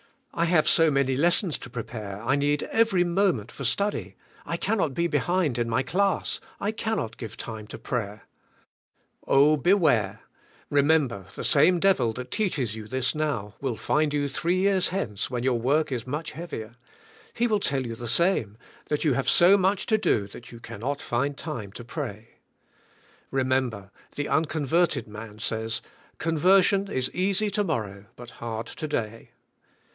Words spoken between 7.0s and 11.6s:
gi\Q time to prayer. Oh! beware. Remember the